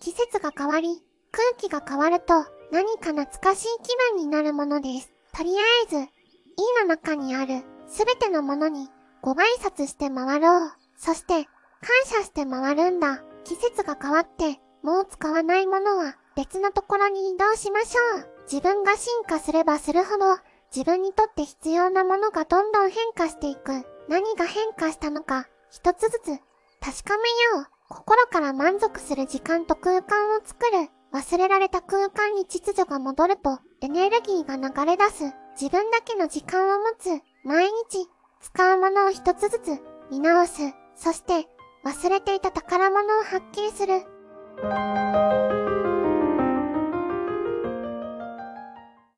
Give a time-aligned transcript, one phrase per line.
[0.00, 2.34] 季節が変わり、空気が変わると
[2.72, 5.12] 何か懐かしい気分になるものです。
[5.36, 6.08] とりあえず、E
[6.80, 8.88] の中にあるすべてのものに
[9.20, 10.72] ご挨拶して回ろう。
[10.96, 11.44] そして、感
[12.04, 13.22] 謝して回るんだ。
[13.44, 18.28] 季節が変わって、もう使わないものは別のところに移動しましょう。
[18.50, 20.38] 自分が進化すればするほど、
[20.74, 23.84] 自分にとって必要なものがどんどん変化していく。
[24.08, 26.24] 何が変化したのか、一つずつ
[26.80, 27.79] 確かめよう。
[27.90, 30.88] 心から満足する時間と空間を作る。
[31.12, 35.24] 忘れられた空間に秩序が戻ると、エネルギーが流れ出す。
[35.60, 37.20] 自分だけの時間を持つ。
[37.44, 38.08] 毎日、
[38.40, 40.72] 使うものを一つずつ見直す。
[40.94, 41.48] そして、
[41.84, 44.04] 忘れていた宝物を発見する。